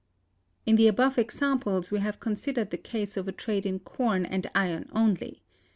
[0.65, 4.49] In the above examples we have considered the case of a trade in corn and
[4.55, 5.43] iron only.